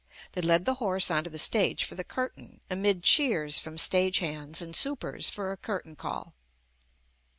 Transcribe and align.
They 0.31 0.41
led 0.41 0.65
the 0.65 0.73
horse 0.81 1.11
onto 1.11 1.29
the 1.29 1.37
stage 1.37 1.83
for 1.83 1.93
the 1.93 2.03
curtain, 2.03 2.59
amid 2.71 3.03
cheers 3.03 3.59
from 3.59 3.77
stagehands 3.77 4.59
and 4.59 4.75
supers 4.75 5.29
for 5.29 5.51
a 5.51 5.57
curtain 5.57 5.95
call. 5.95 6.33